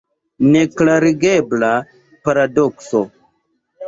Neklarigebla 0.53 1.69
paradokso! 2.29 3.03